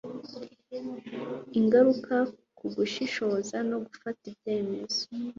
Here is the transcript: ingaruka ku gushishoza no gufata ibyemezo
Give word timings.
ingaruka 1.59 2.15
ku 2.57 2.65
gushishoza 2.75 3.57
no 3.69 3.77
gufata 3.85 4.21
ibyemezo 4.31 5.01